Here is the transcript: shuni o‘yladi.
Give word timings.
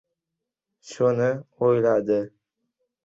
shuni 0.93 1.29
o‘yladi. 1.67 2.19